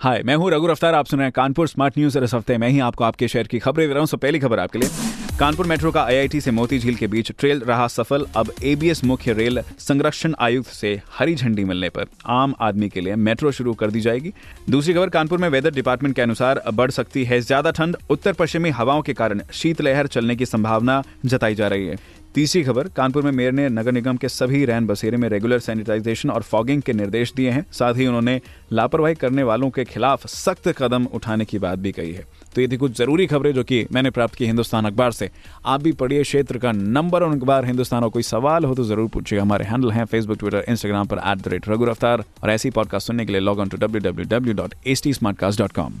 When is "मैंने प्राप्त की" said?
33.92-34.46